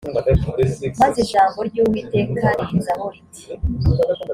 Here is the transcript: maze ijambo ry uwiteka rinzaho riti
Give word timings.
maze 1.01 1.17
ijambo 1.25 1.57
ry 1.67 1.77
uwiteka 1.83 2.47
rinzaho 2.67 3.05
riti 3.13 3.43